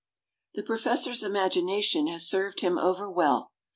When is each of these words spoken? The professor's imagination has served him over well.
The 0.55 0.63
professor's 0.63 1.21
imagination 1.21 2.07
has 2.07 2.27
served 2.27 2.61
him 2.61 2.79
over 2.79 3.07
well. 3.07 3.51